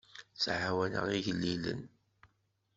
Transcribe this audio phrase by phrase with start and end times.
[0.33, 1.81] Ttɛawaneɣ igellilen.